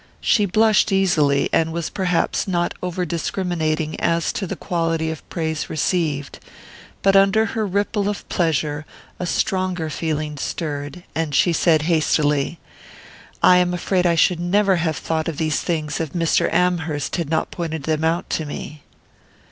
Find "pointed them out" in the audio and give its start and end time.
17.51-18.27